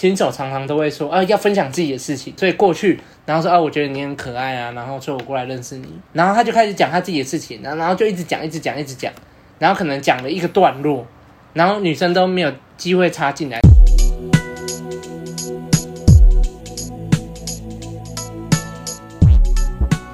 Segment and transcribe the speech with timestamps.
[0.00, 9.12] 新手常常都会说啊，要分享自己的事情，所以过去，然后说啊，我觉得你很可爱啊，然后所以我过来认识你，然后他就开始讲他自己的事情，然后然后就一直讲，一直讲，一直讲，
[9.58, 11.06] 然后可能讲了一个段落，
[11.52, 13.60] 然后女生都没有机会插进来。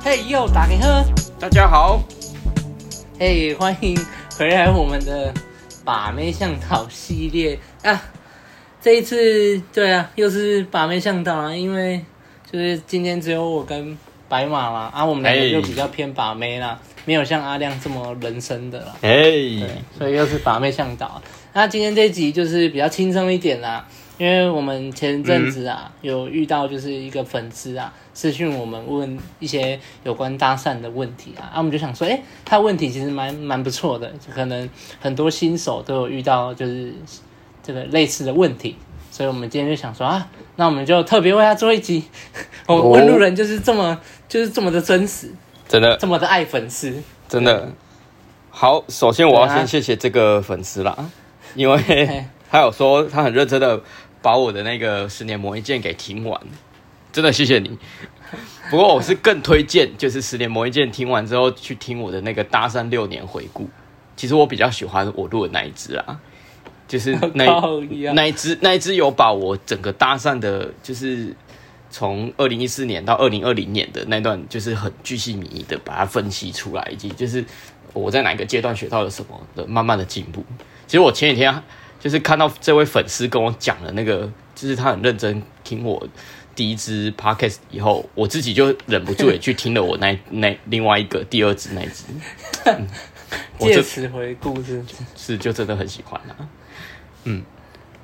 [0.03, 1.05] 嘿，又打给呵，
[1.39, 2.03] 大家好，
[3.21, 3.97] 嘿，欢迎
[4.37, 5.33] 回来我们的
[5.85, 7.57] 把妹向导系列。
[7.85, 8.03] 啊。
[8.87, 12.01] 这一次，对啊，又是把妹向导啊，因为
[12.49, 21.21] 就是今天只有我跟白马嘛，啊，我们两个就比较偏把妹啦，没有像阿亮这么人生的啦，哎，对，所以又是把妹向导。
[21.53, 23.85] 那今天这一集就是比较轻松一点啦，
[24.19, 36.95] 因为我们前阵子啊、嗯、有遇到就是一个粉丝啊私讯我们问一些有关搭讪的问题啊，啊，我们就想说，哎，他问题其实蛮蛮不错的，就可能很多新手都有遇到就是。
[37.67, 38.77] 这个类似的问题，
[39.11, 42.05] 所以我们今天就想说啊，那我们就特别为他做一集。
[42.69, 45.33] 我们问路人就是这么、哦、就是这么的真实，
[45.67, 47.73] 真的这么的爱粉丝，真的。
[48.51, 51.11] 好，首先我要先谢谢这个粉丝啦，啊、
[51.57, 53.83] 因为 他有说他很认真的
[54.23, 56.41] 把我的那个十年磨一剑给听完，
[57.13, 57.77] 真的谢谢你。
[58.71, 63.69] 不过我是更推荐，就是十年磨一剑听完之后去听我的那个搭讪六年回顾。
[64.17, 66.21] 其实我比较喜欢我录的那一支啊。
[66.89, 67.45] 就是那
[68.15, 71.35] 那一只那一只有把我整个搭讪的，就是
[71.91, 77.45] 从二零一四年到二零二零年的那段，就是很巨细靡遗的把它分析出来，以及就是
[77.93, 80.45] 我在哪个阶段学到了什么的，慢慢的进步。
[80.87, 81.63] 其实我前几天
[81.99, 86.07] 就是看到这位粉丝跟我讲了那个，就是他很认真听我
[86.55, 92.05] 第一支 podcast 以后，我自己就忍不住也去听了我那那另外一个第二支那一支，
[93.59, 94.85] 借此回顾是
[95.17, 96.49] 是就真的很喜欢啊。
[97.25, 97.43] 嗯，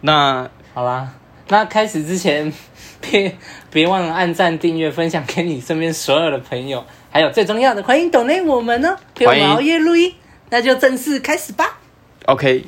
[0.01, 1.13] 那好啦，
[1.49, 2.53] 那开始之前，
[3.01, 3.37] 别
[3.71, 10.13] 别忘了按赞、订阅、分享给你身边所有的朋友，还有最重要的，欢迎抖内我们呢，陪我们熬夜录音，
[10.51, 11.79] 那就正式开始吧。
[12.27, 12.65] OK，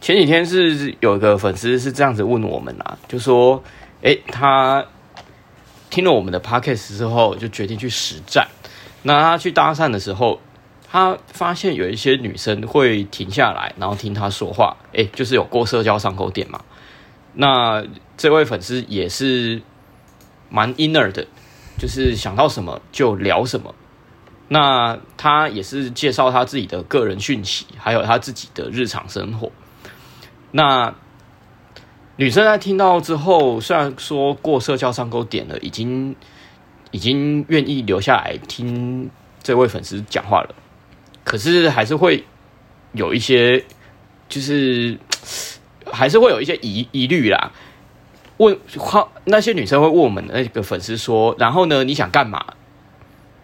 [0.00, 3.62] 前几天是有一个粉丝是这样子问我们啊，就说，
[4.02, 4.86] 哎、欸，他
[5.90, 8.48] 听了我们的 Podcast 之后，就决定去实战。
[9.02, 10.40] 那他去搭讪的时候。
[10.96, 16.58] 他发现有一些女生会停下来，然后听他说话，哎，就是有过社交上钩点嘛。
[17.34, 17.84] 那
[18.16, 19.60] 这位粉丝也是
[20.48, 21.26] 蛮 inner 的，
[21.76, 23.74] 就是想到什么就聊什么。
[24.48, 29.52] 那他也是介绍他自己的个人讯息，还有他自己的日常生活。
[30.52, 30.94] 那
[32.16, 36.16] 女生在听到之后，虽然说过社交上钩点了，已经
[36.90, 39.10] 已经愿意留下来听
[39.42, 40.54] 这位粉丝讲话了。
[41.26, 42.24] 可是还是会
[42.92, 43.64] 有一些，
[44.28, 44.96] 就是
[45.90, 47.50] 还是会有一些疑疑虑啦。
[48.36, 48.56] 问
[49.24, 52.54] 那些女生会问我们的那个粉丝说：“然后呢，你想干嘛？”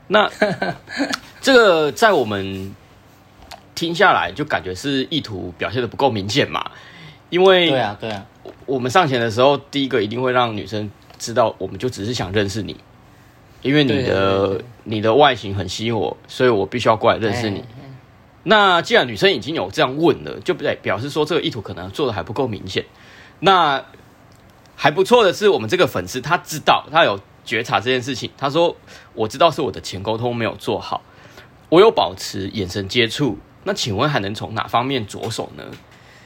[0.07, 0.31] 那
[1.43, 2.73] 这个在我们
[3.75, 6.71] 听下来就感觉是意图表现的不够明显嘛。
[7.31, 8.25] 因为对啊，对啊，
[8.67, 10.89] 我们上前的时候，第一个一定会让女生
[11.19, 12.77] 知道，我们就只是想认识你。
[13.63, 17.65] 因为你的对对对你的外形很吸引我，所以我必须要过来认识你。
[18.45, 22.85] 那既然女生已经有这样问了，就表表示说这个意图可能做的还不够明显。
[23.39, 23.85] 那
[24.75, 28.29] 还不错的是，我们这个粉丝他知道，他有觉察这件事情。
[28.37, 28.75] 他说
[29.15, 31.03] ：“我知道是我的前沟通没有做好，
[31.69, 33.39] 我有保持眼神接触。
[33.63, 35.63] 那请问还能从哪方面着手呢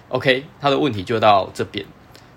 [0.08, 1.84] ？”OK，他的问题就到这边。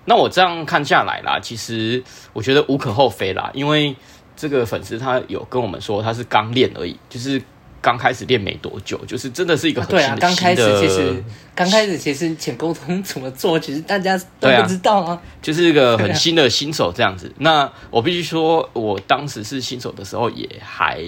[0.04, 3.96] 那我这样看下来啦，其实我觉得无可厚非啦，因为。
[4.40, 7.42] 这个粉丝他有跟我们说，他是刚练而已，就是
[7.82, 10.04] 刚开始练没多久，就是真的是一个很新的。
[10.04, 11.24] 对啊，刚开始其实
[11.54, 15.22] 刚开始其实前沟通怎么做，其实大家都不知道啊。
[15.42, 17.30] 就是一个很新的新手这样子。
[17.40, 21.04] 那我必须说，我当时是新手的时候，也还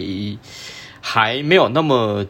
[0.99, 2.25] 还没有那么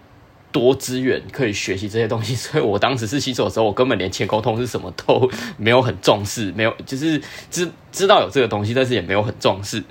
[0.51, 7.19] 多资源可以学习这些东西，所以我当时是新手的时候，我根本连前沟通是什么都没有很重视，没有就是
[7.49, 9.83] 知知道有这个东西，但是也没有很重视。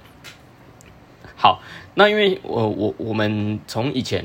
[1.43, 1.63] 好，
[1.95, 4.23] 那因为我我我们从以前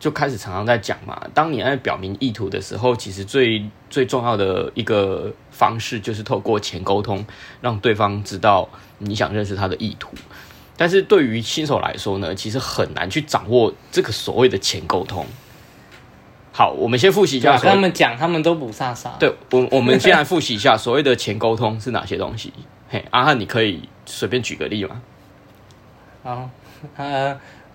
[0.00, 7.24] 就开始常常在讲嘛，当你在表明意图的时候，其实最最重要的一个方式就是透过前沟通，
[7.60, 8.68] 让对方知道
[8.98, 10.08] 你想认识他的意图。
[10.76, 15.24] 但是对于新手来说呢，其实很难去掌握这个所谓的前沟通。
[16.52, 19.10] 好，我们先复习一下，跟他们讲，他们都不傻傻。
[19.20, 22.52] 对，我我们先来复习一下所谓的前沟通是哪些东西。
[22.88, 25.00] 嘿，阿汉，你可以随便举个例吗？
[26.26, 26.50] 然后，
[26.96, 27.04] 他，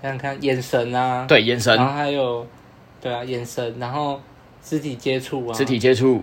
[0.02, 2.46] 想想看，眼神啊，对，眼神，然后还有，
[3.00, 4.20] 对啊，眼神，然后
[4.62, 6.22] 肢体接触啊，肢体接触，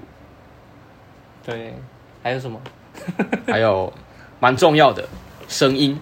[1.42, 1.72] 对，
[2.22, 2.60] 还有什么？
[3.48, 3.90] 还有，
[4.40, 5.08] 蛮重要的
[5.48, 5.98] 声音。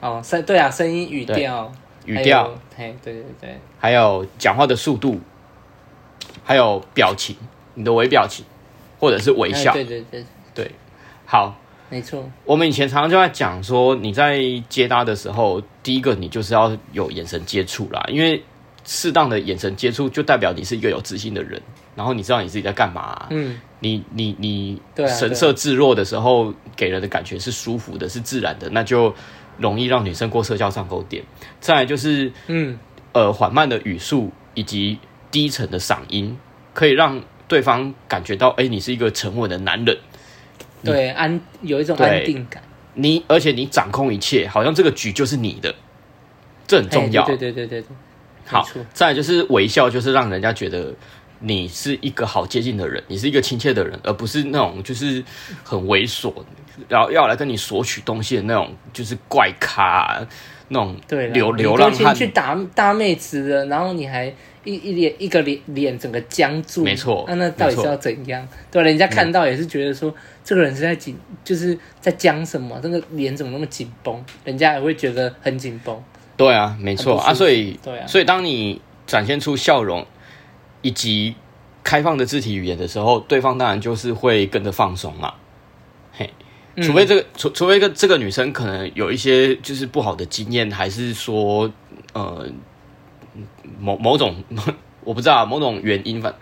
[0.00, 1.72] 哦，声对啊，声音语调
[2.04, 5.20] 语调，嘿，对对对，还有讲话的速度，
[6.44, 7.36] 还有表情，
[7.74, 8.44] 你的微表情
[8.98, 10.24] 或者是微笑，对对对。
[10.54, 10.70] 对，
[11.24, 11.56] 好，
[11.92, 12.28] 没错。
[12.44, 18.42] 我们以前常常就在讲说，你在接搭的时候，第一个你就是要有眼神接触啦，因为
[18.84, 21.60] 适当的眼神接触就代表你是一个有自信的人，
[21.94, 29.14] 然后你知道你自己在干嘛啊，嗯，你你你神色自若的时候，给人的感觉是舒服的，是自然的，那就。
[29.58, 31.22] 容易让女生过社交上钩点，
[31.60, 32.78] 再来就是，嗯，
[33.12, 34.98] 呃，缓慢的语速以及
[35.30, 36.36] 低沉的嗓音，
[36.72, 39.98] 可以让对方感觉到，哎、欸，你是一个沉稳的男人，
[40.84, 42.62] 对，安有一种安定感。
[42.94, 45.74] 你而且你掌控一切，好像这个局就是你的，
[46.66, 47.24] 这很重要。
[47.24, 47.88] 对对对对对，
[48.46, 50.92] 好，再来就是微笑，就是让人家觉得
[51.38, 55.24] 你是一个好接近的人，你是一个亲切的人，而不是那种就是
[55.64, 56.32] 很猥琐。
[56.88, 60.26] 然后要来跟你索取东西的那种，就是怪咖、啊、
[60.72, 60.96] 那种
[61.32, 64.26] 流流浪汉去打大妹子的，然后你还
[64.64, 67.24] 一一脸一个脸脸整个僵住，没错。
[67.28, 68.46] 那、啊、那到底是要怎样？
[68.70, 72.78] 对，人家看到也是觉得说、嗯、这个人是在紧，就是在僵什么？
[72.82, 74.24] 这个脸怎么那么紧绷？
[74.44, 76.02] 人家也会觉得很紧绷。
[76.36, 80.06] 对啊，没错啊，所以对啊，所以当你展现出笑容
[80.80, 81.34] 以及
[81.84, 85.34] 开放的肢体语言的时候，对方当然就是会跟着放松嘛。
[86.76, 86.82] 嘿。
[86.82, 91.70] 除非这个，除除非个这个女生可能有一些就是不好的经验，还是说
[92.12, 92.46] 呃
[93.80, 94.36] 某某种
[95.04, 96.34] 我不知道某种原因，反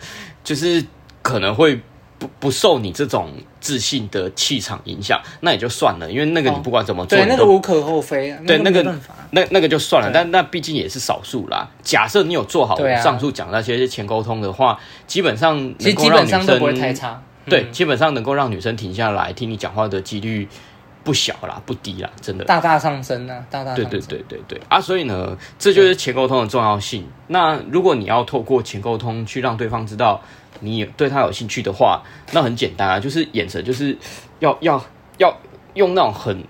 [0.45, 0.85] 就是
[1.23, 1.81] 可能会
[2.19, 8.83] 不不受你这种自信的气场影响，那也就算了，因为那个你不管怎么做，哦、对那个无可厚非啊，对那个
[9.31, 11.71] 那那个就算了，但那毕竟也是少数啦。
[11.83, 17.23] 假设你有做好上述讲那些前沟通的话，基本上其实基本上都不会太差。
[17.51, 20.49] 对，基本上能够让女生停下来听你讲话的几率
[21.03, 23.91] 不小啦，不低啦，真的大大上升啊，大大上升。
[23.91, 27.07] 对对对对对啊，所以呢，这就是前沟通的重要性。
[27.29, 30.21] 那如果你要透过前沟通去让对方知道
[30.61, 32.03] 你对他有兴趣的话，
[32.33, 33.97] 那很简单啊，就是眼神，就是
[34.41, 34.85] 要要
[35.17, 35.35] 要
[35.75, 36.45] 用那种很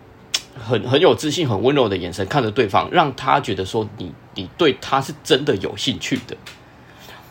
[0.58, 6.36] 很很有自信、很温柔的眼神看着对方，让他觉得说你你对他是真的有兴趣的。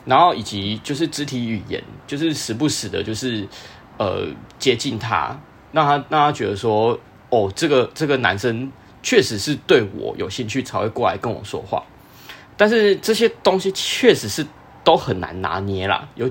[0.10, 3.48] 然后以及就是肢体语言，就是时不时的，就是
[3.98, 4.26] 呃
[4.58, 5.40] 接近他，
[5.72, 8.72] 让他让他觉得说，哦，这个这个男生
[9.04, 11.84] 确实是对我有兴趣才会过来跟我说话。
[12.58, 14.46] 但是这些东西确实是
[14.84, 16.10] 都很难拿捏啦。
[16.16, 16.28] 有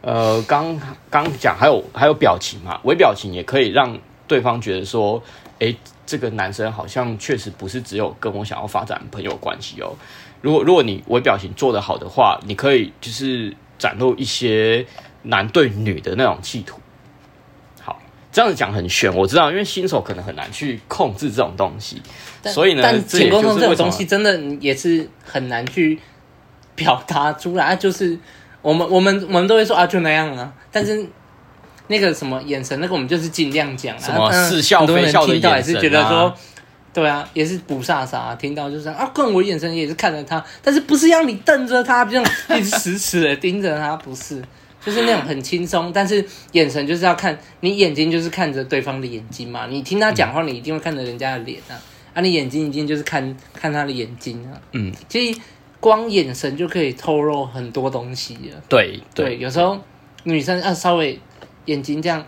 [0.00, 0.80] 呃，刚
[1.10, 5.20] 刚讲还有还有表情嘛，微表情也可以让对方觉得说，
[5.58, 5.76] 诶，
[6.06, 9.96] 这个男生好像确实不是只有跟我想要发展朋友关系哦。
[10.40, 14.86] 如果如果你微表情做得好的话，你可以就是展露一些
[15.22, 16.78] 男对女的那种企图。
[17.80, 22.00] 好，这样子讲很玄，我知道，因为新手可能很难去控制这种东西，
[22.44, 25.98] 所以呢，但前沟通这种东西真的也是很难去
[26.76, 27.74] 表达出来。
[27.74, 28.16] 就是
[28.62, 31.04] 我们我们我们都会说啊，就那样啊，但是
[31.88, 36.34] 那个什么眼神，那个我们就是尽量讲，什么似笑非笑的眼神啊，也是觉得说。
[36.90, 44.42] 对啊，也是不飒飒，听到就是啊，跟我眼神也是看着他，但是不是让你瞪着他，这样一直死死的盯着他，不是，
[44.84, 49.66] 就是那种很轻松，但是眼神就是要看你眼睛，就是看着对方的眼睛嘛。
[49.66, 51.78] 你听他讲话，你一定会看着人家的脸啊，
[52.14, 54.58] 啊，你眼睛一定就是看看他的眼睛啊。
[54.72, 55.40] 嗯，其实
[55.78, 58.60] 光眼神就可以透露很多东西了。
[58.68, 59.78] 对对，对，有时候
[60.24, 61.20] 女生要稍微
[61.68, 62.26] 眼睛这样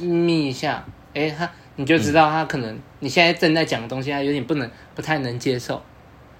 [0.00, 0.84] 眯一下，
[1.14, 1.48] 哎，他。
[1.76, 5.82] 你就知道他可能你现在正在讲的东西，他有点不能不太能接受，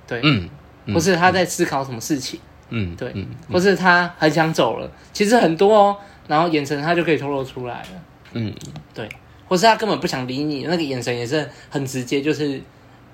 [0.07, 0.47] 对，嗯，
[0.85, 5.97] 嗯，或是他在思考什么事情，嗯，对，嗯，或是他很想走了，其实很多哦，
[6.29, 7.89] 然后眼神他就可以透露出来了，
[8.35, 8.53] 嗯，
[8.93, 9.09] 对，
[9.49, 12.61] 或是他根本不想理你，那个眼神也是很直接，就是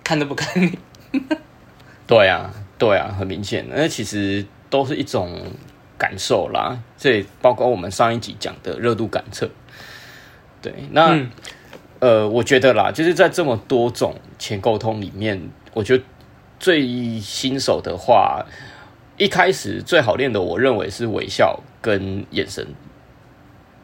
[0.03, 0.77] 看都不看你，
[2.09, 5.41] 对啊，对啊，很明显，那其实都是一种
[5.99, 9.49] 感受啦，这也包括我们上一集讲的热度感测，
[10.61, 11.15] 对，那。
[11.15, 11.31] 嗯
[11.99, 16.05] 呃，我觉得啦，就是在这么多种前沟通里面，我觉得
[16.61, 18.45] 最新手的话，
[19.17, 22.67] 一开始最好练的，我认为是微笑跟眼神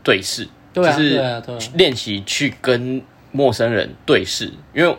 [0.04, 1.42] 对视，就是
[1.72, 4.52] 练习去跟陌生人对视。
[4.74, 4.94] 因为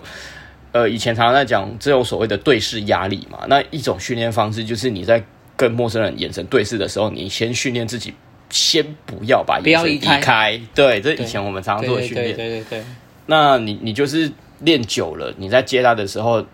[0.72, 5.24] 呃，以前常常在讲这种所谓的对视压力嘛，那一种训练方式就是你在
[5.56, 8.14] 跟陌生人眼神对视的时候，你先训练自己，
[8.50, 10.20] 先不要把眼神移开。
[10.20, 12.84] 开对，这以前我们常常做的训练，对对对。
[13.26, 16.46] 那你你就是练久了，你在接他的时候，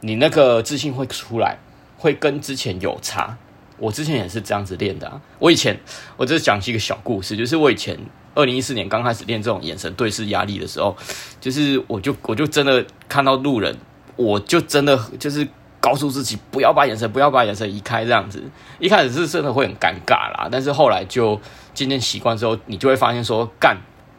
[0.00, 1.58] 你那个自信会出来，
[1.96, 3.36] 会跟之前有差。
[3.76, 5.20] 我之前也是这样子练的啊。
[5.38, 5.78] 我以前
[6.16, 7.96] 我这讲一个小故事，就是我以前
[8.34, 10.96] 二零一四年刚开始练这种眼神对视压力的时候，
[11.40, 13.76] 就是我就我就真的看到路人，
[14.16, 15.46] 我就真的就是
[15.80, 18.42] 告诉自己不要把眼神不要把眼神移开这样子。
[18.78, 21.40] 一开始是真的会很尴尬啦，但是后来就
[21.74, 23.76] 渐渐习惯之后，你就会发现说干，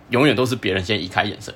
[0.09, 1.53] 永远都是别人先移开眼神。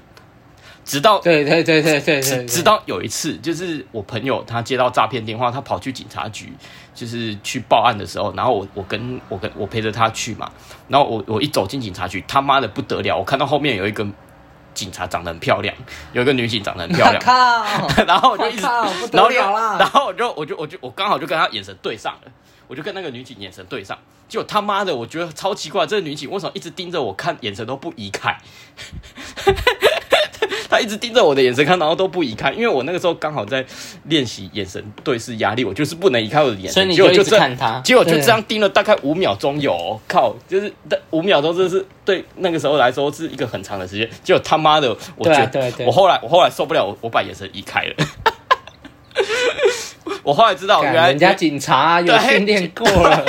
[0.86, 6.52] 直到对对对对对对，直到有一次，就是我朋友他接到诈骗电话，他跑去警察局，
[6.94, 10.52] 就是去报案的时候，然后我我跟我跟我陪着他去嘛，
[10.90, 14.06] 然后我我一走进警察局，他妈的不得了，我看到后面有一个
[14.74, 15.76] 警察长得很漂亮，
[16.14, 18.62] 有一个女警长得很漂亮， 靠， 然后我就一直，
[19.14, 22.32] 然后了啦，然后我就我就我就我刚好就跟他眼神对上了，
[22.68, 28.38] 我就跟那个女警眼神对上，结果他妈的，我觉得超奇怪，这个女警为什么一直盯着我看，眼神都不移开。
[30.74, 33.64] 他一直盯着我的眼神看，然后都不移开，因为我那个时候刚好在
[34.06, 40.74] 练习眼神对视压力，我就是不能移开我的眼神，所以你就一直看他，结果就这样盯了大概五秒钟有、哦，靠，就是
[41.12, 44.10] 五秒钟，这是对那个时候来说是一个很长的时间。
[44.24, 47.94] 结果他妈的，我觉得，我后来我后来受不了，我我把眼神移开了。
[50.24, 53.24] 我后来知道，原来人家警察有训练过了。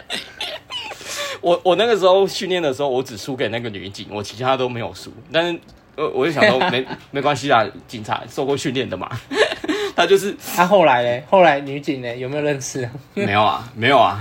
[1.40, 5.58] 我我那个时候训练的时候，我只输给那个女警，我其他都没有输，但是。
[6.00, 9.08] 我我就想说没 没关系啦，警察受过训练的嘛。
[9.94, 11.22] 他就是他后来呢？
[11.28, 12.16] 后来女警呢？
[12.16, 12.88] 有没有认识？
[13.12, 14.18] 没有啊，没有啊。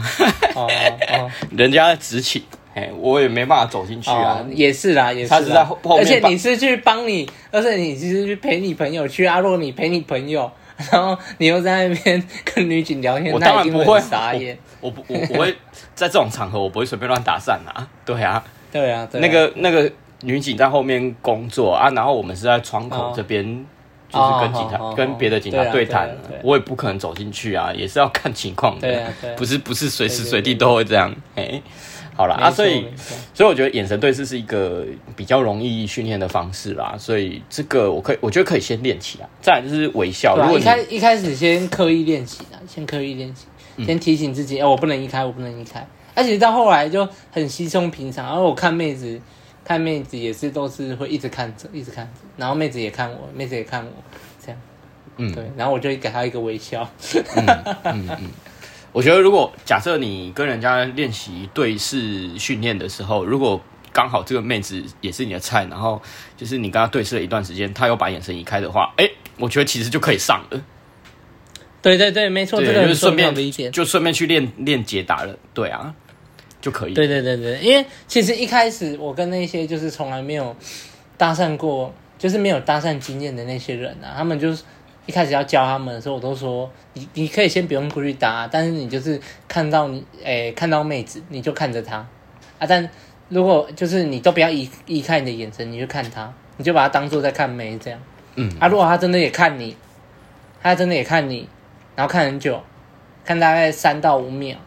[0.53, 0.67] 哦
[1.13, 2.43] 哦，人家执勤，
[2.75, 4.43] 哎，我也没办法走进去啊。
[4.50, 5.29] 也是啦，也是。
[5.29, 9.39] 他是在后面，而且你是去帮你，而且你是去陪你朋友去啊。
[9.39, 10.51] 如果你陪你朋友，
[10.91, 14.57] 然后你又在那边跟女警聊天，我当然不会傻眼。
[14.81, 15.55] 我不，我不会
[15.95, 17.88] 在这种场合，我不会随便乱打伞啊。
[18.03, 19.89] 对啊，对啊，那个那个。
[20.21, 23.43] 女警在后面工作啊，然后我们是在窗口这边，
[24.09, 26.09] 就是跟警察、跟别的警察对谈。
[26.43, 31.15] 我也不可能走进去啊，也是要看情况的，不是不是随时随地都会这样。
[31.35, 31.61] 哎，
[32.15, 32.85] 好了啊，所以
[33.33, 34.85] 所以我觉得眼神对视是一个
[35.15, 39.29] 比较容易训练的方式啦，所以这个我可以，我觉得可以先练起来。
[39.41, 43.45] 再来就是微笑，如果一开一开始先刻意练习啊，先刻意练习，
[43.85, 45.85] 先提醒自己，哎，我不能移开，我不能移开。
[46.15, 49.21] 而且到后来就很稀松平常，然后我看妹子。
[49.69, 53.91] 看妹子也是都是会一直看着，一直看着，然后妹子也看我，妹子也看我，
[54.43, 54.59] 这样，
[55.17, 56.89] 嗯，对，然后我就给她一个微笑。
[57.35, 57.45] 嗯
[57.83, 58.31] 嗯嗯，
[58.91, 63.61] 我觉得如果假设你跟人家练习对视训练的时候，如果
[63.93, 66.01] 刚好这个妹子也是你的菜，然后
[66.35, 69.07] 就是你跟她对视了一段时间，她又把眼神移开的话，哎，
[69.38, 70.59] 我觉得其实就可以上了。
[71.83, 75.93] 对对对，没错，这个就是顺便就顺便去练练解答了，对啊。
[76.61, 76.93] 就可以。
[76.93, 80.55] 对对对对，因为其实一开始我跟那些就是从来没有
[81.17, 84.63] 搭讪过，就是没有搭讪经验的那些人啊，他们就是
[85.05, 91.97] 一开始要教他们的时候，我都说你你可以先不用过去搭，但是你就是看到你诶看到妹子你就看着她
[92.59, 92.87] 啊，但
[93.29, 97.99] 如果就是你都不要移移开你的眼神，你就看她，你就把她当做在看妹这样。
[98.35, 99.75] 嗯啊，如果她真的也看你，
[100.61, 101.47] 她真的也看你，
[101.95, 102.61] 然后看很久，
[103.23, 104.57] 看大概三到五秒。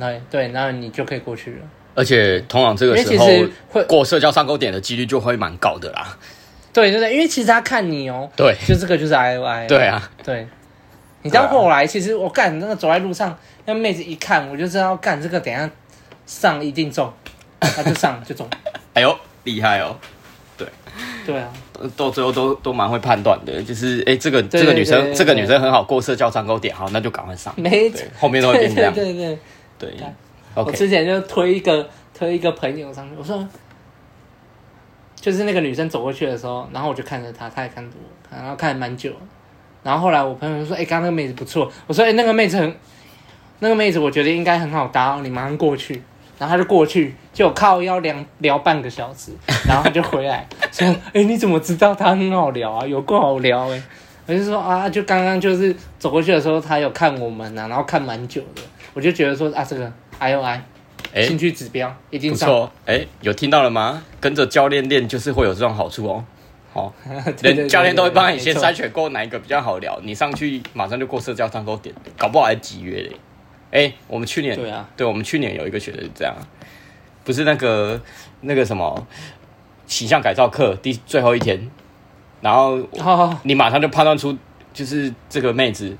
[0.00, 1.58] 对对，那你就可以过去了。
[1.94, 3.26] 而且通常这个时候
[3.68, 6.16] 会过社交上钩点的几率就会蛮高的啦。
[6.72, 9.66] 对对对，因为其实他看你哦，对， 就这个就是 I O I。
[9.66, 10.46] 对啊，对。
[11.22, 15.68] 你知道后来，其实我干那个走在路上，那妹子一看，我就知道干这个等下
[16.24, 17.12] 上一定中，
[17.60, 18.48] 他就上就中。
[18.94, 19.14] 哎呦，
[19.44, 19.94] 厉害哦！
[20.56, 20.66] 对
[21.26, 21.52] 对啊，
[21.94, 27.52] 到最后都都蛮会判断的，就是哎，这个这个女生这个女生很好过社交上钩点，好，那就赶快上。
[27.56, 28.94] 没，后面都会变这样。
[28.94, 29.38] 对对。
[29.80, 29.96] 对.
[30.54, 33.46] 我之前就推一个推一个朋友上去，我说，
[35.14, 39.12] 就是那个女生走过去的时候，然后我就看着她，她也看着我，然后看了蛮久，
[39.82, 42.76] 然后后来我朋友就说，哎、欸，刚刚那个妹子不错，我说，哎、欸，那个妹子很，
[43.60, 46.02] 那个妹子我觉得应该很好搭，你马上过去，
[46.36, 49.32] 然后他就过去，就靠腰聊聊半个小时，
[49.68, 52.84] 然后他就回来 说，哎、欸，你怎么知道他很好聊啊？
[52.84, 53.82] 有够好聊哎、欸，
[54.26, 58.62] 我就说啊，就刚刚就是走过去的时候，他有看我们呐、啊，然后看蛮久的。
[58.92, 60.62] 我就觉得说啊，这个 I O I，
[61.22, 62.48] 兴趣指标一定上。
[62.48, 64.02] 不错，哎，有听到了吗？
[64.20, 66.24] 跟着教练练就是会有这种好处哦。
[66.72, 66.92] 好，
[67.42, 73.12] 连教练都会帮你先筛选过哪一个比较好聊，你上去马上就过社交上钩点，搞不好还集约嘞。
[73.70, 76.34] 哎，我们去年对啊，对我们去年有一个学的是这样，
[77.24, 78.00] 不是那个
[78.40, 79.06] 那个什么
[79.86, 81.70] 形象改造课第最后一天，
[82.40, 82.80] 然后
[83.44, 84.36] 你马上就判断出
[84.72, 85.96] 就是这个妹子。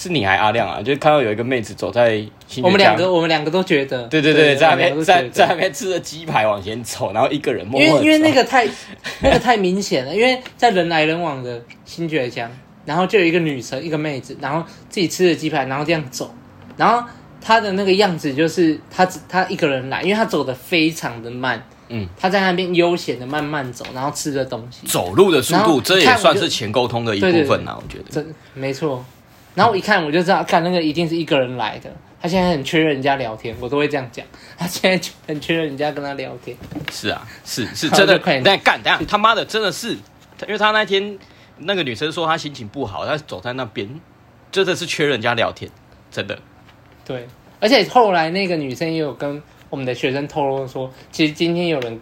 [0.00, 0.80] 是你还阿亮啊？
[0.80, 8.66] 就是看到有一个妹子走在新，我们两个，我们两个都觉得，对对对，对在那边在在那边吃着鸡排往前走，然后一个人默默，因为因为那个太
[9.20, 12.50] 那个太明显了，因为在人来人往的新崛江，
[12.86, 16.34] 然后就有一个女生，一个妹子，然后自己吃着鸡排，然后这样走，
[16.78, 17.06] 然后
[17.42, 29.04] 她的那个样子就是她她一个人来，因为她走的非常的慢，嗯，他在那边悠闲的慢慢走，然后吃着东西，走路的速度，这也算是前沟通的一部分啊，我觉得，真没错。
[29.54, 31.90] 然后我一看我就知道，看那个一定是一个人来的，
[32.22, 34.24] 他现在很缺人家聊天，我都会这样讲，
[34.56, 36.56] 他现在很缺人家跟他聊天。
[36.90, 39.92] 是啊，是是真的，快点干，等下他妈的真的是，
[40.46, 41.18] 因为他那天
[41.58, 44.00] 那个女生说她心情不好，她走在那边，
[44.50, 45.70] 真的是缺人家聊天，
[46.10, 46.38] 真的。
[47.04, 47.26] 对，
[47.60, 52.00] 而且后来那个女生也有跟我们的学生透露说，其实今天有人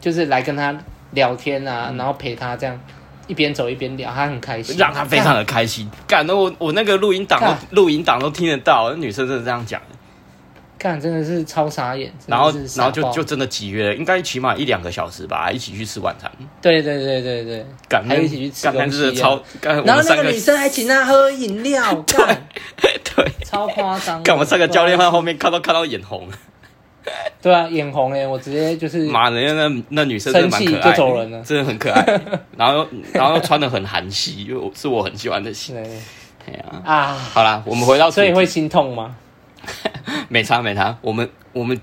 [0.00, 0.76] 就是来跟他
[1.12, 2.78] 聊天啊，嗯、然后陪他这样
[3.26, 5.90] 一边走一边聊，他很开心，让他非常的开心。
[6.06, 9.80] 干，那我我那个录音档录音档都听得到，那女生真的这样讲。
[10.76, 12.12] 干，真的是超傻眼。
[12.26, 16.30] 然后然后就就真的集约了，应该起码一两个小时吧，一起去吃晚餐。
[16.60, 19.12] 对对对对对，干，还一起去吃东西、啊。
[19.16, 22.46] 超干，然后那个女生还请他喝饮料，干。
[23.16, 24.22] 对，超夸张！
[24.22, 24.44] 干嘛？
[24.44, 26.28] 上个教练在后面看到看到眼红。
[27.42, 28.26] 对啊，眼红哎！
[28.26, 32.20] 我直接就是妈的，那那女生真的蛮可爱，就走人了，真的很可爱。
[32.56, 35.74] 然后然后穿的很韩系，又是我很喜欢的系。
[35.74, 39.16] 对呀啊，好啦，我们回到所以会心痛吗？
[40.28, 41.78] 没差没差，我们我们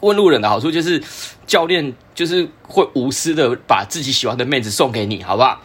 [0.00, 1.02] 问路人的好处就是
[1.46, 5.60] 教练就是会无私的把自己喜欢的妹子送给你，好不好？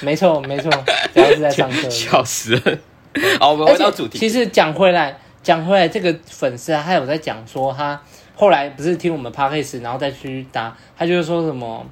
[0.00, 0.70] 没错没错，
[1.14, 2.78] 主要是在上课，笑死了。
[3.40, 4.18] 好，我们回到主题。
[4.18, 8.00] 其实讲回来，讲回来，这个粉丝啊，他有在讲说，他
[8.40, 11.84] 后来不是听我们 podcast 然后再去答，他就是说什么，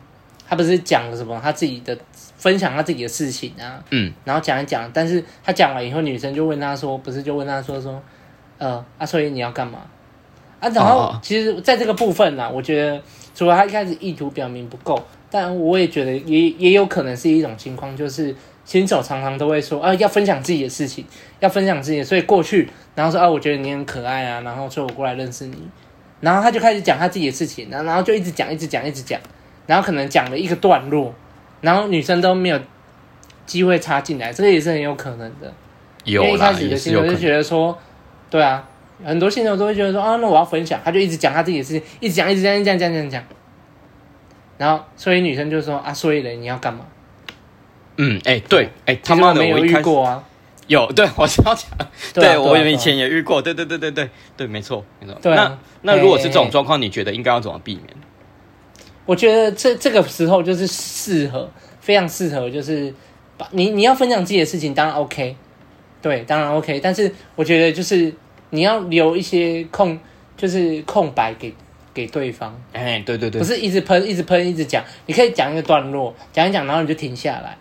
[0.49, 1.95] 他不是讲了什么他自己的
[2.39, 8.03] 分享他自己的事情啊，嗯，然后讲一讲，但是他讲完以后，女生就问他说，不是就问他说说，
[8.57, 9.81] 呃，啊，所以你要干嘛？
[10.59, 12.99] 啊，然后其实在这个部分呢、啊，我觉得
[13.35, 14.99] 除了他一开始意图表明不够，
[15.31, 18.35] 但我也觉得也也有可能是一种情况，就是。
[18.65, 21.03] 新手常常都会说啊，要分享自己的事情，
[21.41, 25.57] 要分享自己的，所以过去，然后说啊，我觉得你很可爱啊，然后说我过来认识你，
[26.21, 29.21] 然后他就开始讲他自己的事情，然后然后就一直讲，一直讲，一直讲，
[29.67, 31.15] 然后可能讲了一个段落，
[31.61, 32.61] 然后女生都没有
[33.47, 35.53] 机会插进来，这个也是很有可能的。
[36.05, 37.77] 有因为一开始的新手就觉得说，
[38.31, 38.67] 对啊，
[39.05, 43.25] 很多新手都会觉得说啊，那我要分享，他就一直讲他自己的事情，一直讲，一直讲，一直讲，讲讲讲，
[44.57, 46.87] 然后所以女生就说啊，所以嘞，你要干嘛？
[47.97, 50.25] 嗯，哎、欸，对，哎、欸，他妈的，我遇过啊，
[50.69, 51.67] 有，对，我是要讲，
[52.15, 55.19] 对我以前也遇过，对对对对对对，没错没错。
[55.21, 57.87] 对啊，那那如果是这种状况，你觉得应该要怎么避免？
[59.07, 61.51] 我觉得这这个时候就是适合，
[61.81, 62.93] 非常适合，就是
[63.39, 65.35] 把你你要分享自己的事情，当然 OK，
[66.03, 68.13] 对，当然 OK，但是我觉得就是
[68.51, 69.99] 你要留一些空，
[70.37, 71.55] 就是空白给
[71.95, 72.55] 给对方。
[72.75, 77.57] 哎、欸，对对对，不是一直喷，一直喷，一直讲，你可以讲一个段落，讲一讲，然后你就停下来。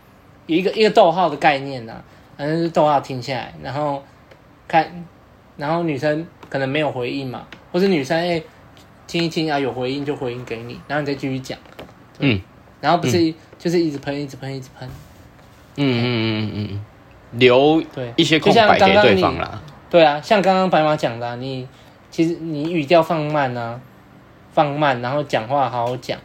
[0.48, 2.04] 有一个一个逗号的概念呐、啊，
[2.38, 4.04] 反正是逗号停下来，然后
[4.68, 5.06] 看，
[5.58, 8.42] 然后女生可能没有回应嘛，或者女生哎
[9.08, 11.58] 听一听啊有回应就回应给你，然后你再继续讲，
[12.20, 12.40] 嗯，
[12.80, 14.88] 然后不是、嗯、就是一直喷一直喷一直喷，
[15.76, 15.88] 嗯。
[15.88, 16.86] 嗯嗯嗯嗯，
[17.40, 21.68] 留对一些空白给对方啦，对啊，像刚刚白马讲的、啊，你
[22.10, 23.80] 其实你语调放慢啊，
[24.52, 26.18] 放慢，然后讲话好好讲，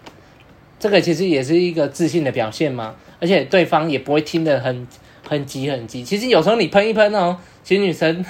[0.79, 2.95] 这个其实也是一个自信的表现嘛。
[3.21, 4.87] 而且对方也不会听得很
[5.33, 6.05] 很急很急。
[6.05, 8.25] 其实有时候你喷一喷哦，其实女生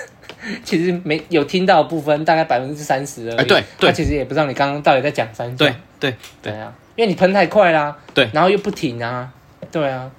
[0.64, 3.36] 其实没有听到的部分大概百分之三十而已。
[3.36, 5.58] 哎，对对，她其实也不知道你刚刚到底在讲三句。
[5.58, 7.96] 对对对啊，因为你喷太快啦。
[8.14, 9.30] 对，然后又不停啊。
[9.70, 10.10] 对啊，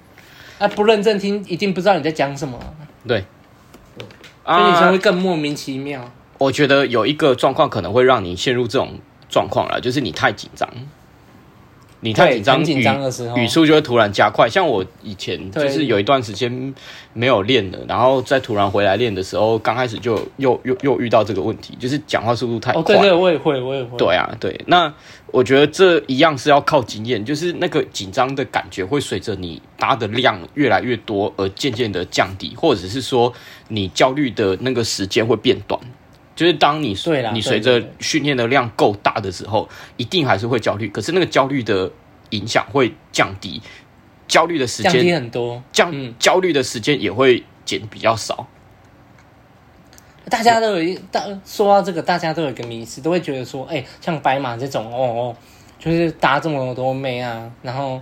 [0.58, 2.58] 啊不认真听，一定不知道你在讲什么。
[3.06, 3.24] 对，
[4.44, 6.10] 所以女生会更莫名其妙。
[6.38, 10.68] 我觉得有一个状况可能会让你陷入这种状况了，就是你太紧张。
[12.00, 14.48] 你太紧张，紧张的时候，语速就会突然加快。
[14.48, 16.74] 像我以前就是有一段时间
[17.12, 22.80] 没有练了，然后再突然回来练的时候，刚开始就又又又遇到这个问题，就是讲话速度太快。
[22.80, 23.96] 哦，对对，我也会，我也会。
[23.98, 24.58] 对啊，对。
[24.66, 24.92] 那
[25.32, 33.32] 我觉得这一样是要靠经验，就是那个紧张的感觉会随着你搭的量越来越多而渐渐的降低，或者是说
[33.68, 35.80] 你焦虑的那个时间会变短。
[36.38, 36.96] 就是当你
[37.32, 40.86] 你随着训练的量够大的时候，一定还是会焦虑。
[40.88, 41.90] 可是那个焦虑的
[42.30, 43.60] 影响会降低，
[44.28, 48.46] 焦虑的时间降低很多，降、嗯、焦虑的时间也会减比较少。
[50.30, 55.36] 大家都有一大说到这个，大家都有一个迷思，都会觉得说，哎、欸，像白马这种哦哦，
[55.80, 58.00] 就是搭这么多妹啊，然后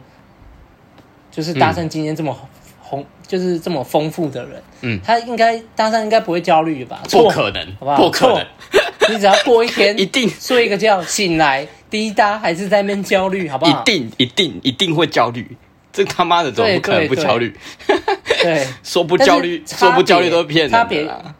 [1.30, 2.38] 就是搭上今天这么
[2.86, 3.04] 红。
[3.26, 7.02] 就是这么丰富的人，嗯，他应该当然应该不会焦虑吧？
[7.10, 7.96] 不可能，好不好？
[7.96, 8.46] 不可能，
[9.10, 13.82] 你只要过一天， 一定睡一个觉，醒来第一搭还是在那边焦虑，好不好？
[13.82, 15.56] 一定一定一定会焦虑，
[15.92, 17.52] 这他妈的怎么不可能不焦虑？
[18.42, 21.34] 对，说不焦虑，说不焦虑都是骗人的。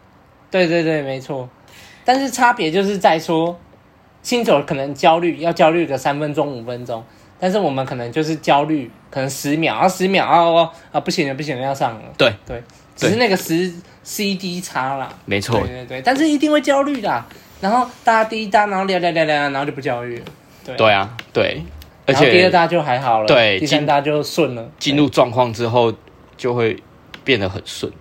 [0.51, 1.47] 对对对，没错。
[2.03, 3.57] 但是差别就是在说，
[4.21, 7.01] 新手可能焦虑要焦虑个三分钟五分钟，
[7.39, 12.01] 但是我们可能就是焦虑可能十秒啊十秒啊哦啊不行了不行了要上了。
[12.17, 12.61] 对对，
[12.95, 13.71] 只是那个十
[14.03, 15.09] CD 差啦。
[15.25, 15.59] 没错。
[15.61, 17.25] 对对对，但是一定会焦虑的。
[17.61, 20.25] 然后大家第一单，然后聊聊聊聊，然后就不焦虑了。
[20.65, 21.63] 对对啊，对。
[22.05, 24.65] 而且第二大就还好了，对，第三大就顺了。
[24.79, 25.93] 进入状况之后
[26.37, 26.81] 就会
[27.25, 27.91] 变得很顺，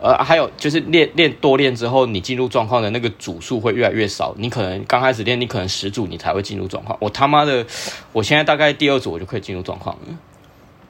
[0.00, 4.34] 呃，还有就是练练多练之后，你进入状况的那个组数会越来越少。
[4.38, 6.96] 你可能刚开始练，你可能十组你才会进入状况。
[7.00, 7.64] 我他妈的，
[8.12, 10.18] 我现在大概第二组我就可以进入状况了。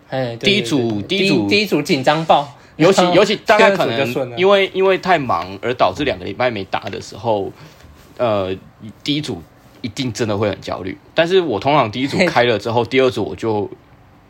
[0.08, 7.52] 哎，第一组第一组第一组紧张爆，尤其尤其大概可能因为因为太忙而导致两个礼拜没打的时候，
[8.16, 8.54] 呃，
[9.02, 9.42] 第一组。
[9.82, 13.66] 一定真的会很焦虑，但是我通常第一组开了之后，第二组我就，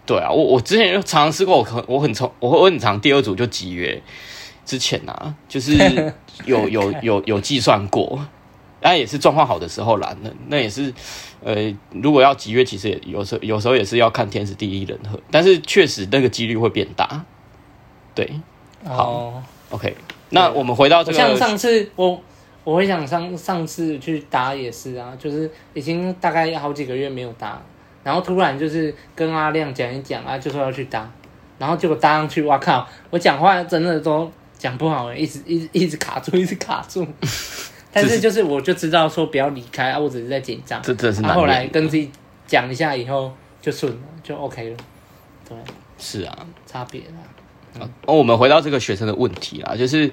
[0.07, 4.01] 对啊，我我之前就尝试过，我很我很从我我很常第二组就集约，
[4.64, 6.12] 之前啊， 就是
[6.44, 8.25] 有有有有计算过，
[8.81, 10.92] 那也是状况好的时候啦，那那也是，
[11.42, 17.25] 呃，如果要集约，其实也有时候有时候也是要看天时地利人和，但是确实那个几率会变大，
[18.14, 18.31] 对，
[18.85, 19.96] 好、哦、，OK，
[20.31, 22.20] 那我们回到这个，像上次我。
[22.62, 27.61] 我会想上上次去打也是啊，就是已经大概好几个月没有打，
[28.05, 31.11] 然后突然就是跟阿亮讲一讲啊，就说要去打，
[31.59, 32.87] 然后结果搭上去，哇靠！
[33.09, 37.05] 我讲话真的都讲不好，一直一直一直卡住，一直卡住。
[37.92, 40.81] 但是就是我就知道说不要离开啊，我只是在紧张。
[40.83, 41.20] 这这是。
[41.23, 42.09] 后来跟自己
[42.46, 44.77] 讲一下以后就顺了，就 OK 了。
[45.49, 45.57] 对，
[45.99, 47.16] 是啊，差别啦。
[47.81, 50.11] 嗯、哦，我们回到这个学生的问题啦，就是。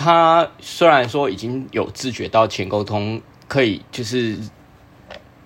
[0.00, 4.38] 他虽然说已经有自觉到前沟通可以就是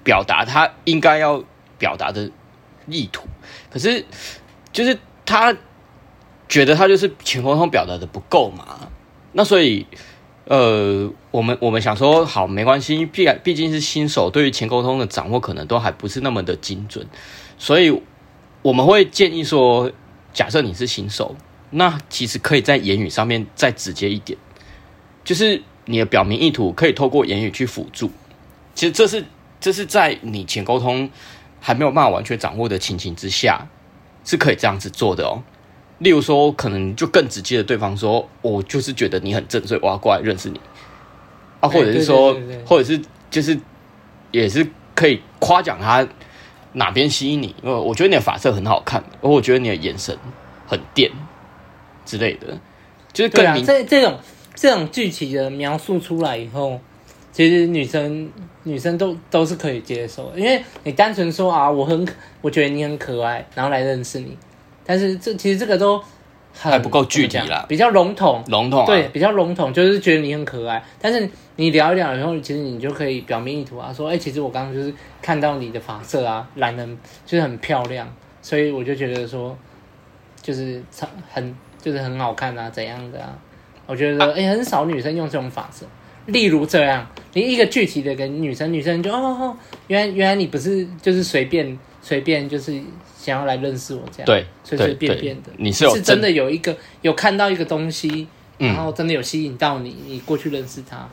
[0.05, 1.42] 表达他应该要
[1.78, 2.31] 表达的
[2.87, 3.26] 意图，
[3.70, 4.05] 可是
[4.70, 5.57] 就是他
[6.52, 8.90] 觉得他就是前沟通表达的不够嘛。
[9.32, 9.86] 那所以
[10.44, 17.06] 呃，我们我们想说好没关系，毕毕竟是新手，对于前沟通的掌握可能都还不是那么的精准，
[17.56, 18.02] 所以
[18.60, 19.90] 我们会建议说，
[20.34, 21.34] 假设你是新手。
[21.74, 24.38] 那其实可以在言语上面再直接一点，
[25.24, 28.10] 就是你的表明意图可以透过言语去辅助。
[28.74, 29.24] 其实这是
[29.58, 31.08] 这是在你前沟通
[31.60, 33.68] 还没有办法完全掌握的情形之下，
[34.22, 35.42] 是可以这样子做的哦。
[36.02, 40.60] 例如说，可能就更直接的对方说：“我就是觉得你很正，所以我要过来认识你。”
[41.60, 42.36] 啊，或者是说，
[42.66, 43.58] 或者是就是
[44.30, 46.06] 也是可以夸奖他
[46.72, 50.16] 哪边吸引你，因为我觉得你的发色很好看，而我觉得你的眼神
[50.66, 51.10] 很电。
[52.04, 52.58] 之类的，
[53.12, 54.18] 就是更明啊，这这种
[54.56, 56.80] 这种具体的描述出来以后，
[57.30, 58.28] 其实女生
[58.64, 62.04] 女生都都是可以接受的，因为你单纯说啊，我很
[62.40, 64.36] 我觉得你很可爱，然后来认识你，
[64.84, 66.02] 但是这其实这个都
[66.52, 76.86] 还不够具体啦，比较笼统，笼统、啊、对，比较笼统，就是觉得你很可爱，但是你聊一聊以后，其实你就可以表明意图啊，说哎、欸，其实我刚刚就是看到你的发色啊，染的
[77.26, 78.06] 就是很漂亮，
[78.40, 79.56] 所以我就觉得说
[80.40, 80.82] 就是
[81.30, 81.54] 很。
[81.82, 83.36] 就是很好看啊，怎样的啊？
[83.86, 85.84] 我觉得，哎、欸，很少女生用这种发色。
[86.26, 89.56] 例如这样，你一个具体的跟女生，女生就哦哦，
[89.88, 92.80] 原来原来你不是就是随便随便就是
[93.22, 95.50] 想要来认识我这样，对，随随便便的。
[95.56, 98.26] 你是有是真的有一个有看到一个东西，
[98.58, 101.08] 然后真的有吸引到你，你过去认识他。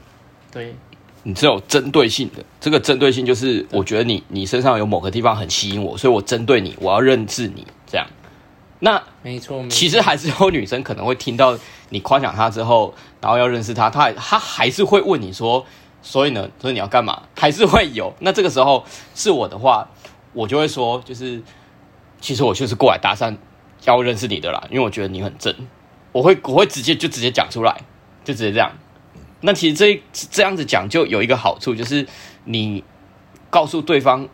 [0.51, 0.73] 对，
[1.21, 2.43] 你是有针对性的。
[2.59, 8.07] 这个针对性就是，我觉得你你身上有某个地方很吸引我，所以我针对你，我要认识你这样。
[8.79, 11.55] 那没错，其实还是有女生可能会听到
[11.89, 12.91] 你夸奖她之后，
[13.21, 15.63] 然后要认识她，她她还是会问你说，
[16.01, 17.21] 所以呢，所以你要干嘛？
[17.35, 18.11] 还是会有。
[18.19, 19.87] 那这个时候是我的话，
[20.33, 21.41] 我就会说，就是
[22.21, 23.35] 其实我就是过来搭讪，
[23.85, 25.53] 要认识你的啦，因为我觉得你很正。
[26.11, 27.81] 我会我会直接就直接讲出来，
[28.23, 28.71] 就直接这样。
[29.41, 32.07] 那其实这这样子讲就有一个好处，就是
[32.45, 32.83] 你
[33.49, 34.27] 告诉对方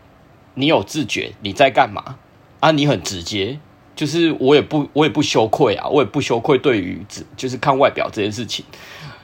[0.54, 2.18] 你有自觉你在干嘛
[2.60, 3.60] 啊，你很直接。
[3.96, 8.66] 就是我也不我也不羞愧啊，我也不羞愧对于只就是看外表这件事情，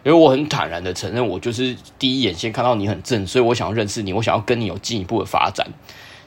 [0.02, 5.68] 因为我很坦然的承认，我就是第一眼先看到你很正，所以我想要认识你，我想要跟你有进一步的发展。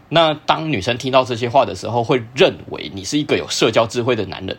[0.08, 4.56] 那当女生听到这些话的时候，会认为你是一个有社交智慧的男人，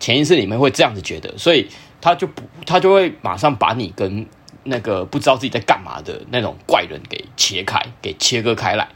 [0.00, 1.68] 潜意识里面会这样子觉得，所以
[2.00, 4.26] 他就不他就会马上把你跟
[4.64, 8.88] 那个不知道自己在干嘛的那种怪人给切开，给切割开来。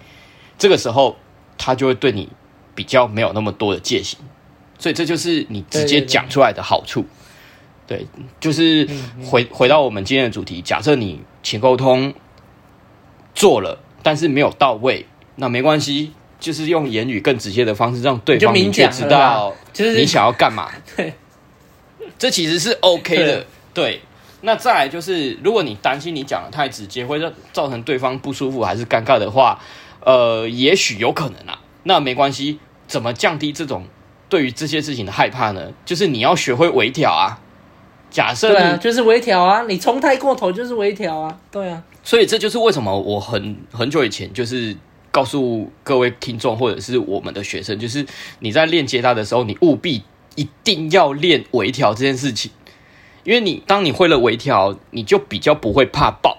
[0.59, 1.17] 这个时候，
[1.59, 2.29] 他就会对你。
[2.77, 4.19] 比较没有那么多的戒心，
[4.79, 7.07] 所以这就是你直接讲出来的好处。
[7.87, 8.87] 对，对，对，对，就是
[9.25, 12.13] 回回到我们今天的主题，假设你前沟通
[13.35, 15.07] 做了，但是没有到位，
[15.37, 20.71] 那没关系，就是用言语更直接的方式让对方明确知道，就是你想要干嘛。
[20.97, 21.15] 对，
[22.19, 23.47] 这其实是 OK 的。
[23.75, 24.01] 对，
[24.41, 29.61] 那再来就是，如果你担心你讲的太直接，会让造成对方不舒服还是尴尬的话，
[30.01, 31.61] 呃，也许有可能啊。
[31.85, 33.85] 那没关系，怎么降低这种
[34.29, 35.71] 对于这些事情的害怕呢？
[35.85, 37.39] 就是你要学会微调啊。
[38.09, 41.83] 假设对啊，就是微调啊，你冲太过头就是微调啊，对啊。
[42.03, 44.75] 所以这就是为什么我很很久以前就是
[45.17, 48.05] 告诉各位听众或者是我们的学生，就是
[48.41, 50.03] 你在练接搭的时候，你务必
[50.35, 52.51] 一定要练微调这件事情。
[53.25, 56.37] 因为你当你会了微调，你就比较不会怕爆。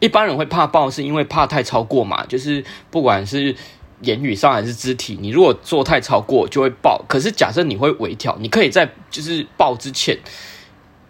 [0.00, 3.54] 一般人会怕爆，是因为怕太超过嘛，就是不管是
[4.00, 7.00] 言语上还是肢体，你如果做太超过就会爆。
[7.08, 10.18] 可是假设你会微调，你可以在就是爆之前，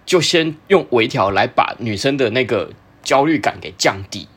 [0.04, 2.70] 就先用微调来把女生的那个
[3.02, 4.28] 焦虑感给降低。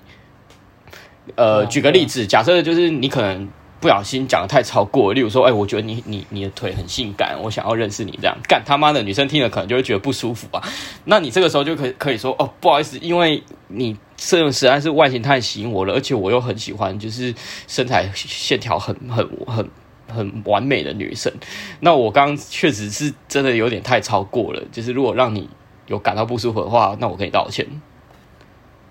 [1.36, 3.48] 呃，举个例子，假设就是你可能。
[3.80, 10.60] 不小心讲的太超过，例如说，哎、欸，我觉得你你你的腿很性感，我想要认识你，这样干他妈的女生听了可能就会觉得不舒服吧？
[11.06, 17.32] 那你这个时候就可以可以说，哦，不好意思，因为你这种实在是外形太吸引我了，而且我又很喜欢就是
[17.68, 19.70] 身材线条很很很
[20.12, 21.32] 很完美的女生。
[21.80, 25.48] 那我刚刚确实是真的有点太超过了，就是如果让你
[25.86, 27.68] 有感到不舒服的话，那我跟你道歉。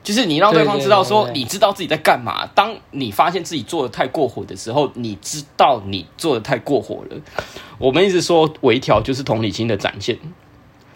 [0.06, 2.48] 就是你让对方知道说，你知道自己在干嘛。
[2.54, 7.16] 当你发现自己做的太过火的时候，你知道你做的太过火了。
[7.76, 10.16] 我们一直说微调就是同理心的展现。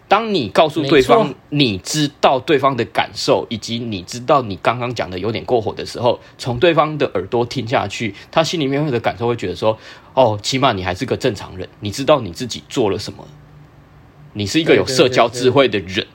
[0.07, 9.77] 当你告诉对方你知道对方的感受，以及你知道你刚刚讲的有点过火的时候，从对方的耳朵听下去，他心里面会的感受会觉得说：
[10.14, 13.27] 哦，起码你还是个正常人，你知道你自己做了什么，
[14.35, 16.07] 你是一个有社交智慧的人。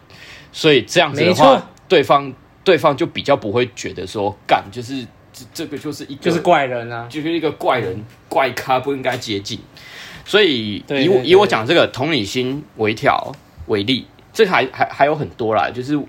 [0.53, 2.34] 所以这样子的话，对方。
[2.65, 9.60] 对方就比较不会觉得说干，就是这这个就是一个就是怪人啊，就是一个怪人、嗯、怪咖不应该接近。
[10.25, 13.32] 所以以我以我讲这个同理心微调
[13.67, 15.69] 为例，这个还还还有很多啦。
[15.69, 16.08] 就是我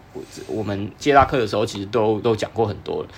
[0.49, 3.09] 我们接大课的时候，其实都都讲过很多了。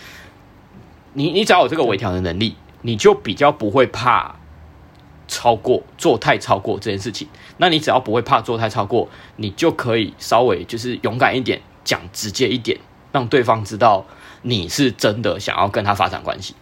[1.15, 4.35] 你你只要有这个微调的能力，你就比较不会怕
[5.29, 7.29] 超过做太超过这件事情。
[7.59, 12.77] 那你只要不会怕做太超过，你就可以稍微就是勇敢一点，讲直接一点。
[13.13, 14.05] 让对方知道
[14.43, 16.55] 你是真的想要跟他发展关系，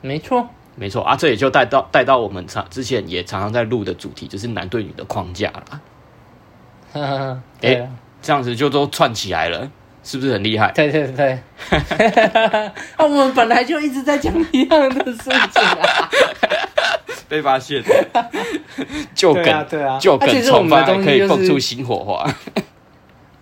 [0.00, 5.80] 没错，没错啊，这也就带到带到我们常之前也常常在录的主题，就是男对女的框架了。
[7.62, 9.70] 哎、欸，这样子就都串起来了，
[10.02, 10.70] 是不是很厉害？
[10.72, 11.38] 对对对，
[12.96, 16.10] 啊我们本来就一直在讲一样的事情啊，
[17.28, 17.82] 被发现，
[19.14, 22.30] 就跟对啊，就跟重发可以蹦出新火花。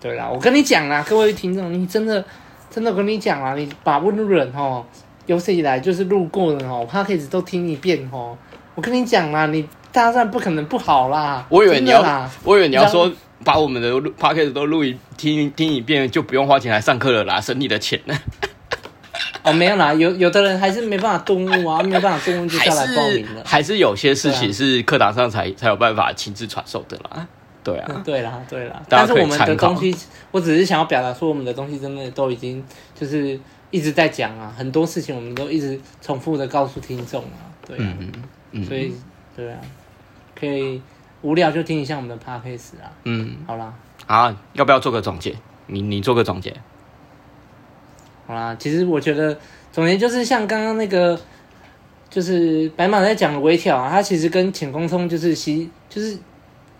[0.01, 2.25] 对啦，我跟你讲啦，各位听众，你真的
[2.71, 4.83] 真的跟你讲啦，你把温路人哦，
[5.27, 8.35] 有史以来就是路过的哦，他可以都听一遍哦。
[8.73, 11.45] 我跟你讲啦，你搭讪不可能不好啦。
[11.49, 13.11] 我以为你要，我以为你要说
[13.43, 18.17] 把我们的 podcast 都录一听听一遍，就不用花钱来上课了啦，省你的钱呢。
[19.43, 23.43] 哦，没有啦，有有的人还是没办法动物啊，没有办法动物就下来报名了。
[23.45, 27.27] 还是有些事情是课堂上才才有办法亲自传授的啦。
[27.63, 29.95] 对啊，嗯、对啦，对啦，但是我们的东西，
[30.31, 32.63] 我只是想要表达说，我们的东西真的都已经
[32.95, 38.11] 就是一直在讲啊，很多事情我们都一直重复的告诉听众啊，对啊，嗯
[38.51, 38.91] 嗯，所以
[39.35, 39.59] 对啊，
[40.35, 40.81] 可以
[41.21, 43.71] 无聊就听一下我们的 podcast 啊，嗯，好啦，
[44.07, 45.35] 啊，要不要做个总结？
[45.67, 46.55] 你你做个总结，
[48.25, 49.37] 好啦，其实我觉得
[49.71, 51.19] 总结就是像刚刚那个，
[52.09, 56.17] 就是白马在讲的微调啊，它其实跟浅沟通就是其就是。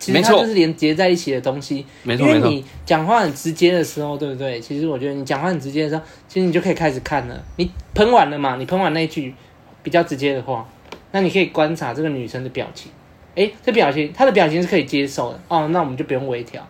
[0.02, 4.58] 其实它就是连接在一起的东西，没错，因为你讲话很直接的时候，对不对？
[4.60, 7.40] 其实我觉得你讲话很直接的时候，其实你就可以开始看了。
[7.56, 8.56] 你喷完了嘛？
[8.56, 9.32] 你喷完那一句
[9.80, 10.68] 比较直接的话，
[11.12, 12.90] 那你可以观察这个女生的表情。
[13.36, 15.68] 哎，这表情，她的表情是可以接受的哦。
[15.68, 16.60] 那我们就不用微调。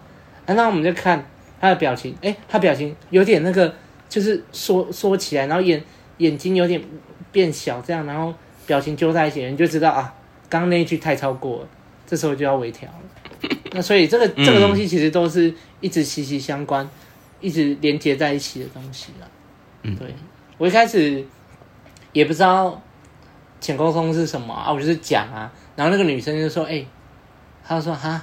[0.44, 1.24] 啊，那我们就看
[1.58, 2.14] 她的表情。
[2.20, 3.74] 哎，她表情有点那个，
[4.10, 5.82] 就是缩缩起来，然后眼
[6.18, 6.78] 眼睛有点
[7.32, 8.34] 变小，这样，然后
[8.66, 10.12] 表情揪在一起，你就知道啊，
[10.50, 11.68] 刚刚那一句太超过了，
[12.06, 13.11] 这时候就要微调了。
[13.72, 16.90] 那所以这个这个东西其实都是一直息息相关，嗯、
[17.40, 19.28] 一直连接在一起的东西了。
[19.82, 20.14] 嗯，对，
[20.58, 21.24] 我一开始
[22.12, 22.80] 也不知道
[23.60, 26.86] 浅沟通是什么啊，我就是讲啊，然后那个女生就说：“哎、欸，
[27.64, 28.22] 她说哈，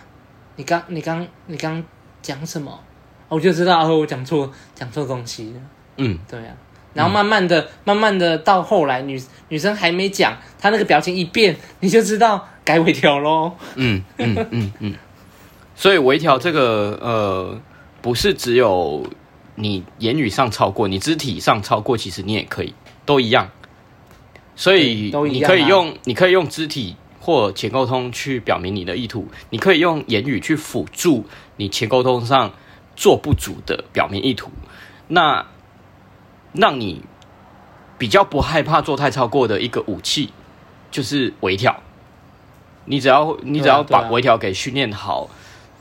[0.55, 1.83] 你刚你刚你刚
[2.21, 2.79] 讲什么？”
[3.27, 5.61] 我就知道哦，我讲错讲错东西了。
[5.97, 6.55] 嗯，对啊。
[6.93, 13.53] 然后慢慢的、嗯、慢慢的到后来，女女生还没讲，她那个表情一变，你就知道该微调喽。
[13.75, 14.47] 嗯嗯嗯嗯。
[14.51, 14.95] 嗯嗯
[15.79, 17.57] 所以微调这个呃，
[18.01, 19.07] 不是只有
[19.55, 22.73] 你言语上超过，你肢体上超过，其实你也可以
[23.05, 23.49] 都一样。
[24.57, 32.51] 所以你可以用你可以用肢体或前沟通去表明你的意图，你可以用言语去辅助你前沟通上
[32.97, 34.51] 做不足的表明意图，
[35.07, 35.45] 那
[36.51, 37.03] 让你
[37.97, 40.33] 比较不害怕做太超过的一个武器，
[40.91, 41.81] 就是微调。
[42.83, 45.29] 你只要你只要把微调给训练好，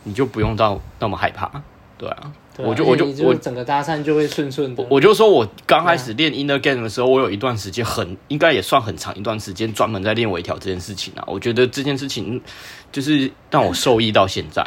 [0.09, 1.51] 你就不用到那么害怕。
[1.99, 4.87] 对啊，我就我就我整个搭讪就会顺顺的。
[4.89, 11.25] 我就说我刚开始练 inner game 的时候，我有一段时间很应该也算很长一段时间专门在练微调这件事情啊。
[11.27, 12.41] 我觉得这件事情
[12.91, 14.65] 就是让我受益到现在。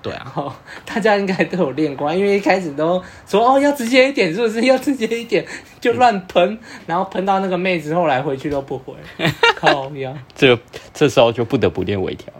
[0.00, 0.52] 对啊，哦，
[0.84, 5.46] 大家应该都有练过，因为一开始都说哦要直接一点，是不是要直接一点
[5.80, 8.94] 就乱喷，嗯、然后喷到那个妹子后来回去都不回，
[9.54, 10.12] 靠呀！
[10.34, 10.58] 这
[10.92, 12.32] 这时候就不得不练微调。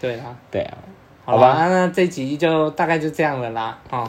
[0.00, 0.78] 对啊，对啊，
[1.26, 3.76] 好吧，那这集就大概就这样了啦。
[3.90, 4.08] 哦，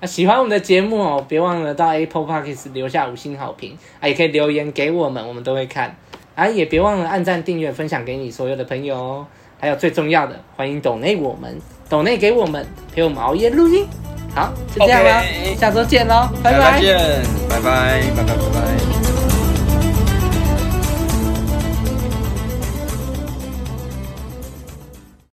[0.00, 5.94] 那喜欢我们的节目哦，别忘了到 Apple Podcast 留下五星好评啊，也可以留言给我们，我们都会看
[6.34, 9.26] 啊，也别忘了按赞、订阅、分享给你所有的朋友哦。
[9.58, 13.86] 还有最重要的，欢迎抖内我们，抖内给我们陪我们熬夜录音。
[14.34, 15.56] 好，就这样了，Okay.
[15.56, 16.98] 下周见喽，拜拜，见，
[17.48, 19.15] 拜拜，拜拜，拜拜。